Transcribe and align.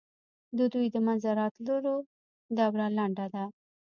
د 0.57 0.59
دوی 0.73 0.87
د 0.91 0.95
منځته 1.05 1.31
راتلو 1.39 1.75
دوره 2.57 2.87
لنډه 2.97 3.25
ده. 3.33 3.43